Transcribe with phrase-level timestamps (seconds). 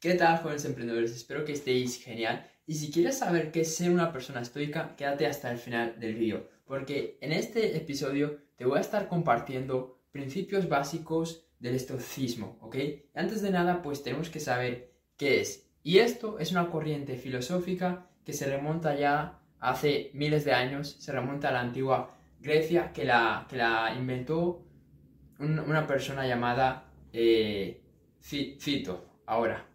[0.00, 1.10] ¿Qué tal, jóvenes emprendedores?
[1.10, 2.48] Espero que estéis genial.
[2.66, 6.14] Y si quieres saber qué es ser una persona estoica, quédate hasta el final del
[6.14, 12.76] vídeo, porque en este episodio te voy a estar compartiendo principios básicos del estoicismo, ¿ok?
[13.16, 15.68] antes de nada, pues tenemos que saber qué es.
[15.82, 21.10] Y esto es una corriente filosófica que se remonta ya hace miles de años, se
[21.10, 24.64] remonta a la antigua Grecia, que la, que la inventó
[25.40, 27.82] una persona llamada eh,
[28.20, 29.04] Cito.
[29.26, 29.67] Ahora,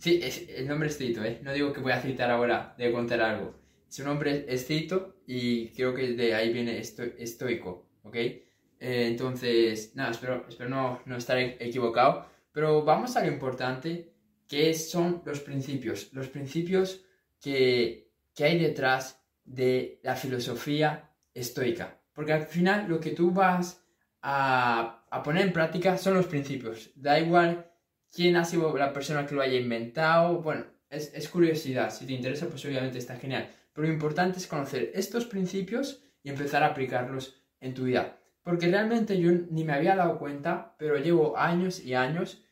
[0.00, 0.18] Sí,
[0.56, 1.40] el nombre es Cito, ¿eh?
[1.42, 3.54] No digo que voy a citar ahora, de contar algo.
[3.86, 8.14] Su nombre es Cito y creo que de ahí viene estoico, ¿ok?
[8.16, 8.42] Eh,
[8.78, 12.24] entonces, nada, espero, espero no, no estar equivocado.
[12.50, 14.14] Pero vamos a lo importante,
[14.48, 16.10] que son los principios.
[16.14, 17.04] Los principios
[17.38, 22.00] que, que hay detrás de la filosofía estoica.
[22.14, 23.84] Porque al final lo que tú vas
[24.22, 26.90] a, a poner en práctica son los principios.
[26.94, 27.69] Da igual
[28.12, 30.40] quién ha sido la persona que lo haya inventado.
[30.42, 31.90] Bueno, es, curiosidad.
[31.90, 33.48] Si te interesa, pues obviamente está genial.
[33.72, 38.18] Pero lo importante es conocer estos principios y empezar a aplicarlos en tu vida.
[38.42, 42.42] Porque realmente yo ni me había dado cuenta, pero llevo años y años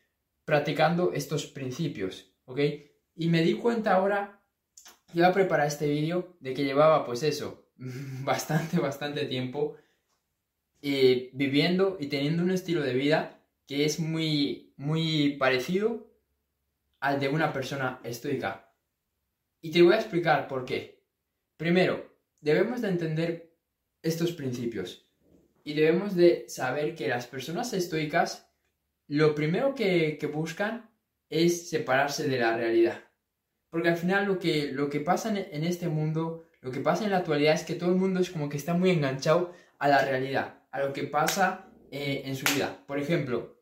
[0.45, 2.59] practicando estos principios, ¿ok?
[3.15, 4.41] Y me di cuenta ahora,
[5.13, 9.75] iba a preparar este vídeo, de que llevaba pues eso, bastante, bastante tiempo
[10.81, 13.38] eh, viviendo y teniendo un estilo de vida
[13.69, 16.11] que es muy muy parecido
[16.99, 18.73] al de una persona estoica.
[19.61, 21.05] Y te voy a explicar por qué.
[21.55, 23.53] Primero, debemos de entender
[24.01, 25.07] estos principios
[25.63, 28.49] y debemos de saber que las personas estoicas
[29.07, 30.89] lo primero que, buscan
[31.29, 33.03] es separarse de la realidad.
[33.69, 37.11] Porque al final lo que, lo que pasa en, este mundo, lo que pasa en
[37.11, 40.03] la actualidad es que todo el mundo es como que está muy enganchado a la
[40.03, 42.83] realidad, a lo que pasa eh, en su vida.
[42.87, 43.58] Por ejemplo,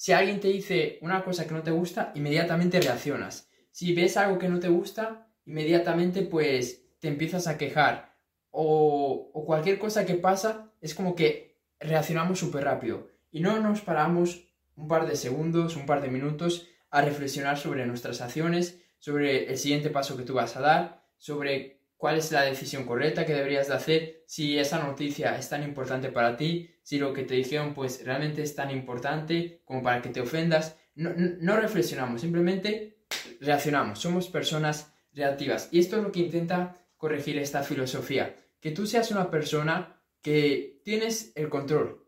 [0.00, 3.50] si alguien te dice una cosa que no te gusta, inmediatamente reaccionas.
[3.70, 8.16] Si ves algo que no te gusta, inmediatamente pues te empiezas a quejar.
[8.50, 13.10] O, cualquier cosa que pasa, es como que reaccionamos súper rápido.
[13.30, 17.84] Y no nos paramos un par de segundos, un par de minutos a reflexionar sobre
[17.84, 22.44] nuestras acciones, sobre el siguiente paso que tú vas a dar, sobre cuál es la
[22.44, 26.98] decisión correcta que deberías de hacer, si esa noticia es tan importante para ti, si
[26.98, 30.78] lo que te dijeron pues realmente es tan importante como para que te ofendas.
[30.94, 33.04] No, reflexionamos, simplemente
[33.38, 35.68] reaccionamos, somos personas reactivas.
[35.72, 40.80] Y esto es lo que intenta corregir esta filosofía, que tú seas una persona que
[40.82, 42.06] tienes el control,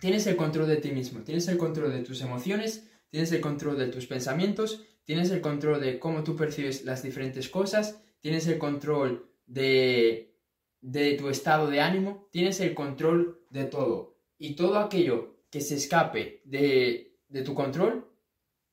[0.00, 3.78] tienes el control de ti mismo, tienes el control de tus emociones, tienes el control
[3.78, 8.58] de tus pensamientos, tienes el control de cómo tú percibes las diferentes cosas, tienes el
[8.58, 10.36] control de,
[10.80, 14.18] de tu estado de ánimo, tienes el control de todo.
[14.38, 18.10] Y todo aquello que se escape de, de tu control,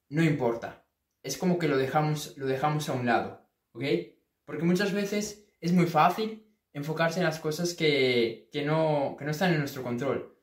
[0.10, 0.86] no importa.
[1.24, 3.84] Es como que lo dejamos, lo dejamos a un lado, ¿ok?
[4.46, 9.32] Porque muchas veces es muy fácil enfocarse en las cosas que, que, no, que no
[9.32, 10.38] están en nuestro control.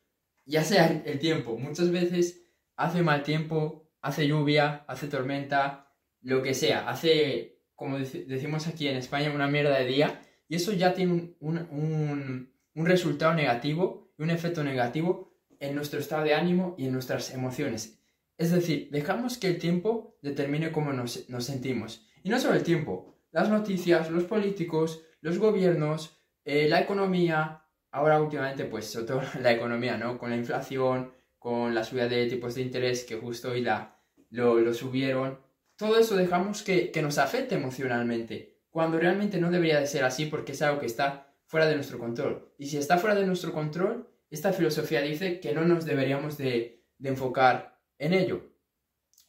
[0.44, 2.44] Ya sea el tiempo, muchas veces
[2.76, 8.96] hace mal tiempo, hace lluvia, hace tormenta, lo que sea, hace como decimos aquí en
[8.96, 14.62] España, una mierda de día, y eso ya tiene un, resultado negativo y un efecto
[14.62, 18.00] negativo en nuestro estado de ánimo y en nuestras emociones.
[18.36, 22.06] Es decir, dejamos que el tiempo determine cómo nos, sentimos.
[22.22, 28.20] Y no solo el tiempo, las noticias, los políticos, los gobiernos, eh, la economía, ahora
[28.20, 30.18] últimamente pues sobre todo la economía, ¿no?
[30.18, 33.98] Con la inflación, con la subida de tipos de interés que justo hoy la,
[34.30, 35.38] lo subieron,
[35.76, 40.52] todo eso dejamos que, nos afecte emocionalmente, cuando realmente no debería de ser así porque
[40.52, 42.52] es algo que está fuera de nuestro control.
[42.58, 46.82] Y si está fuera de nuestro control, esta filosofía dice que no nos deberíamos de,
[47.02, 48.50] enfocar en ello.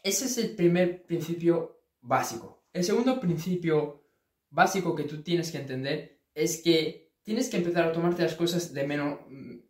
[0.02, 2.64] Ese es el primer principio básico.
[2.72, 4.08] El segundo principio
[4.50, 8.74] básico que tú tienes que entender es que tienes que empezar a tomarte las cosas
[8.74, 9.20] de menos...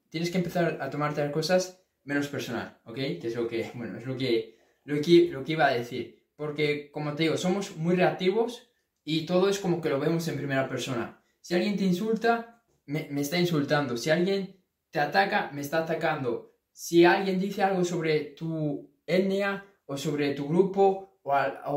[0.09, 2.96] Tienes que empezar a tomarte las cosas menos personal, ¿ok?
[2.96, 6.25] Que es lo que, bueno, es lo que, lo que, lo que iba a decir
[6.35, 8.69] porque, como te digo, somos muy reactivos
[9.04, 11.21] y todo es como que lo vemos en primera persona.
[11.42, 13.98] Si alguien te insulta, me, está insultando.
[13.98, 16.54] Si alguien te ataca, me está atacando.
[16.71, 21.33] Si alguien dice algo sobre tu etnia o sobre tu grupo o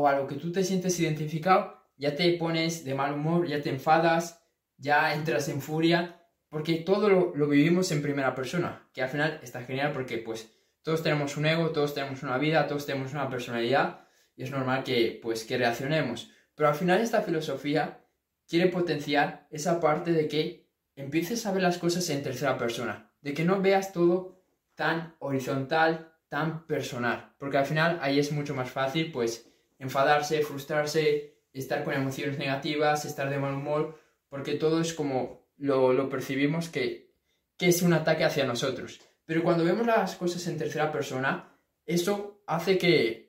[0.07, 3.69] a, lo que tú te sientes identificado, ya te pones de mal humor, ya te
[3.69, 4.43] enfadas,
[4.77, 9.39] ya entras en furia, porque todo lo, lo, vivimos en primera persona, que al final
[9.43, 10.51] está genial porque pues
[10.81, 14.07] todos tenemos un ego, todos tenemos una vida, todos tenemos una personalidad
[14.39, 16.31] y es normal que, pues, que reaccionemos.
[16.55, 18.05] Pero al final esta filosofía
[18.47, 20.65] quiere potenciar esa parte de que
[20.95, 24.41] empieces a ver las cosas en tercera persona, de que no veas todo
[24.75, 31.41] tan horizontal, tan personal, porque al final ahí es mucho más fácil, pues, enfadarse, frustrarse,
[31.51, 33.99] estar con emociones negativas, estar de mal humor,
[34.29, 37.13] porque todo es como lo, percibimos que,
[37.57, 39.01] que es un ataque hacia nosotros.
[39.25, 43.28] Pero cuando vemos las cosas en tercera persona, eso hace que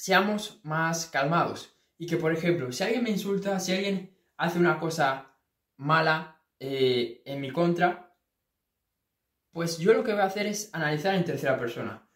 [0.00, 1.76] seamos más calmados.
[1.98, 5.36] Y que, por ejemplo, si alguien me insulta, si alguien hace una cosa
[5.76, 8.16] mala eh, en mi contra,
[9.52, 12.08] pues yo lo que voy a hacer es analizar en tercera persona.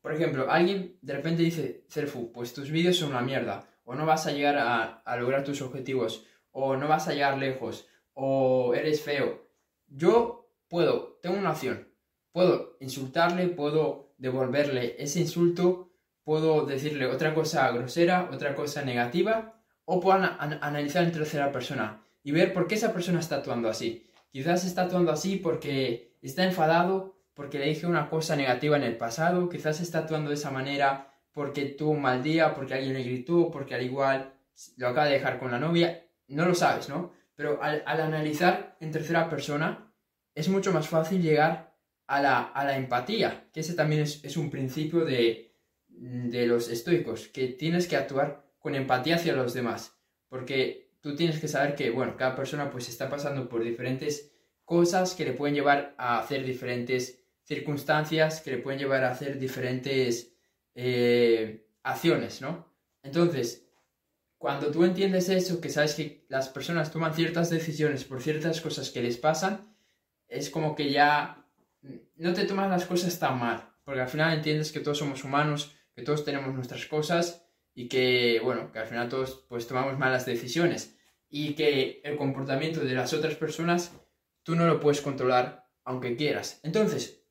[0.00, 4.06] Por ejemplo, alguien de repente dice, Cerfu, pues tus vídeos son una mierda, o no
[4.06, 9.02] vas a llegar a, lograr tus objetivos, o no vas a llegar lejos, o eres
[9.02, 9.50] feo.
[9.88, 11.92] Yo puedo, tengo una opción,
[12.30, 15.95] puedo insultarle, puedo devolverle ese insulto,
[16.26, 22.32] puedo decirle otra cosa grosera, otra cosa negativa, o puedo analizar en tercera persona y
[22.32, 24.10] ver por qué esa persona está actuando así.
[24.32, 28.96] Quizás está actuando así porque está enfadado, porque le dije una cosa negativa en el
[28.96, 33.04] pasado, quizás está actuando de esa manera porque tuvo un mal día, porque alguien le
[33.04, 34.34] gritó, porque al igual
[34.78, 37.12] lo acaba de dejar con la novia, no lo sabes, ¿no?
[37.36, 39.92] Pero al, analizar en tercera persona
[40.34, 41.72] es mucho más fácil llegar
[42.08, 45.55] a la, empatía, que ese también es, un principio de,
[45.96, 49.96] de los estoicos, que tienes que actuar con empatía hacia los demás,
[50.28, 54.32] porque tú tienes que saber que, bueno, cada persona pues está pasando por diferentes
[54.64, 59.38] cosas que le pueden llevar a hacer diferentes circunstancias, que le pueden llevar a hacer
[59.38, 60.36] diferentes
[60.74, 62.74] eh, acciones, ¿no?
[63.02, 63.66] Entonces,
[64.36, 68.90] cuando tú entiendes eso, que sabes que las personas toman ciertas decisiones por ciertas cosas
[68.90, 69.74] que les pasan,
[70.28, 71.46] es como que ya
[72.16, 75.75] no te tomas las cosas tan mal, porque al final entiendes que todos somos humanos,
[75.96, 80.26] que todos tenemos nuestras cosas y que, bueno, que al final todos pues tomamos malas
[80.26, 80.96] decisiones
[81.28, 83.92] y que el comportamiento de las otras personas
[84.42, 86.60] tú no lo puedes controlar aunque quieras.
[86.62, 87.22] Entonces,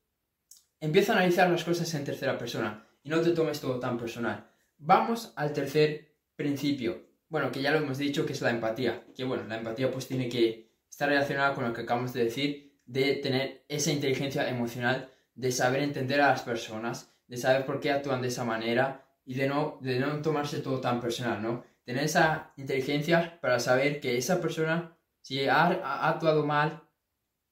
[0.80, 4.50] empieza a analizar las cosas en tercera persona y no te tomes todo tan personal.
[4.78, 7.06] Vamos al tercer principio.
[7.28, 9.04] Bueno, que ya lo hemos dicho, que es la empatía.
[9.14, 12.80] Que bueno, la empatía pues tiene que estar relacionada con lo que acabamos de decir,
[12.84, 17.90] de tener esa inteligencia emocional, de saber entender a las personas, de saber por qué
[17.90, 21.64] actúan de esa manera y de no, de no tomarse todo tan personal, ¿no?
[21.84, 25.66] Tener esa inteligencia para saber que esa persona, si ha,
[26.08, 26.82] actuado mal,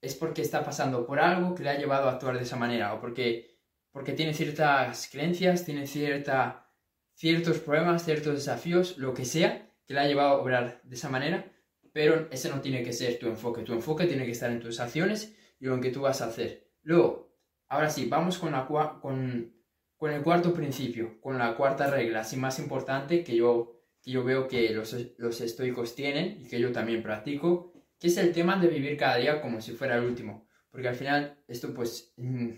[0.01, 2.95] es porque está pasando por algo que le ha llevado a actuar de esa manera
[2.95, 3.55] o porque
[3.95, 6.69] porque tiene ciertas creencias, tiene cierta,
[7.15, 11.09] ciertos problemas, ciertos desafíos, lo que sea, que le ha llevado a obrar de esa
[11.09, 11.53] manera,
[11.93, 13.63] pero ese no tiene que ser tu enfoque.
[13.63, 16.73] Tu enfoque tiene que estar en tus acciones y lo que tú vas a hacer.
[16.83, 17.39] Luego,
[17.69, 19.55] ahora sí, vamos con, la, con,
[19.97, 24.25] con el cuarto principio, con la cuarta regla, así más importante que yo, que yo
[24.25, 28.57] veo que los, los estoicos tienen y que yo también practico, que es el tema
[28.57, 30.49] de vivir cada día como si fuera el último.
[30.71, 32.51] Porque al final esto pues mm,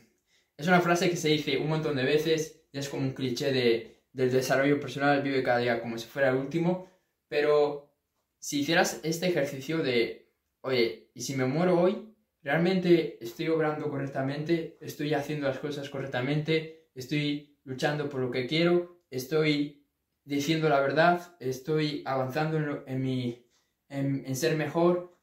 [0.56, 3.52] es una frase que se dice un montón de veces, ya es como un cliché
[3.52, 6.90] de, del desarrollo personal, vive cada día como si fuera el último,
[7.28, 7.94] pero
[8.38, 12.14] si hicieras este ejercicio de, oye, ¿y si me muero hoy?
[12.42, 14.78] ¿Realmente estoy obrando correctamente?
[14.80, 16.85] ¿Estoy haciendo las cosas correctamente?
[16.96, 19.02] ¿Estoy luchando por lo que quiero?
[19.10, 19.86] ¿Estoy
[20.24, 21.36] diciendo la verdad?
[21.40, 23.46] ¿Estoy avanzando en, mi,
[23.90, 25.14] en, ser mejor?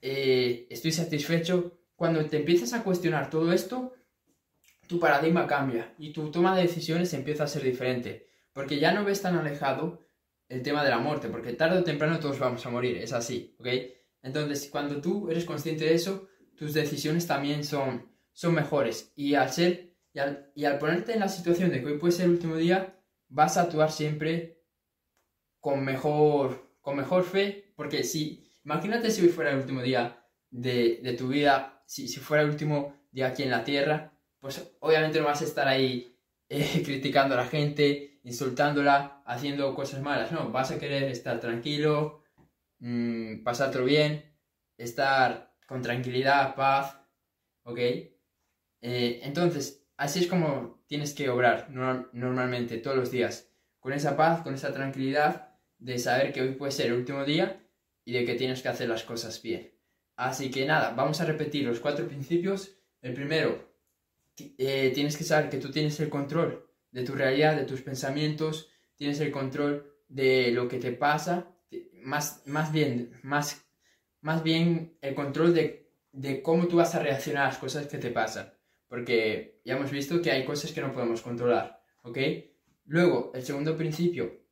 [0.00, 1.78] Eh, ¿Estoy satisfecho?
[1.94, 3.94] Cuando te empiezas a cuestionar todo esto,
[4.88, 9.04] tu paradigma cambia y tu toma de decisiones empieza a ser diferente, porque ya no
[9.04, 10.00] ves tan alejado
[10.48, 13.54] el tema de la muerte, porque tarde o temprano todos vamos a morir, es así,
[13.60, 13.68] ¿ok?
[14.22, 19.52] Entonces, cuando tú eres consciente de eso, tus decisiones también son, son mejores y al
[19.52, 22.98] ser y al, ponerte en la situación de que hoy puede ser el último día,
[23.28, 24.62] vas a actuar siempre
[25.58, 31.14] con mejor, con mejor fe, porque si, imagínate si hoy fuera el último día de,
[31.18, 35.40] tu vida, si, fuera el último día aquí en la tierra, pues obviamente no vas
[35.40, 40.78] a estar ahí eh, criticando a la gente, insultándola, haciendo cosas malas, no, vas a
[40.78, 42.22] querer estar tranquilo,
[42.80, 43.42] mmm,
[43.86, 44.36] bien,
[44.76, 46.98] estar con tranquilidad, paz,
[47.62, 47.78] ¿ok?
[47.78, 54.42] Eh, entonces, así es como tienes que obrar normalmente todos los días, con esa paz,
[54.42, 57.64] con esa tranquilidad de saber que hoy puede ser el último día
[58.04, 59.72] y de que tienes que hacer las cosas bien.
[60.16, 62.76] Así que nada, vamos a repetir los cuatro principios.
[63.00, 63.76] El primero,
[64.58, 68.70] eh, tienes que saber que tú tienes el control de tu realidad, de tus pensamientos,
[68.96, 71.54] tienes el control de lo que te pasa,
[72.02, 73.64] más, más, bien, más,
[74.20, 77.98] más bien el control de, de cómo tú vas a reaccionar a las cosas que
[77.98, 78.52] te pasan.
[78.88, 82.18] Porque ya hemos visto que hay cosas que no podemos controlar, ¿ok?
[82.84, 84.42] Luego, el segundo principio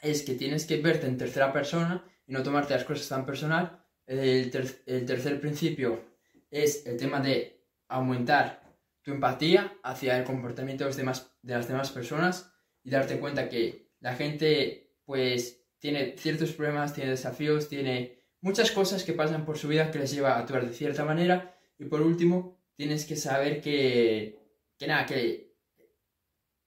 [0.00, 3.84] es que tienes que verte en tercera persona y no tomarte las cosas tan personal.
[4.06, 6.04] El, tercer principio
[6.50, 8.62] es el tema de aumentar
[9.02, 10.94] tu empatía hacia el comportamiento de,
[11.42, 12.52] de las demás personas
[12.82, 19.04] y darte cuenta que la gente pues tiene ciertos problemas, tiene desafíos, tiene muchas cosas
[19.04, 21.56] que pasan por su vida que les lleva a actuar de cierta manera.
[21.78, 24.39] Y por último, tienes que saber que,
[24.80, 25.54] que nada, que,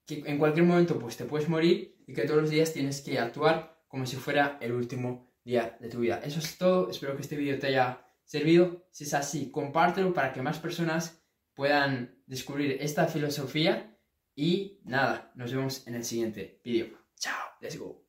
[0.06, 3.18] que en cualquier momento pues te puedes morir y que todos los días tienes que
[3.18, 6.20] actuar como si fuera el último día de tu vida.
[6.24, 8.86] Eso es todo, espero que este vídeo te haya servido.
[8.92, 11.20] Si es así, compártelo para que más personas
[11.54, 13.98] puedan descubrir esta filosofía
[14.36, 16.96] y nada, nos vemos en el siguiente vídeo.
[17.16, 18.03] Chao, let's go.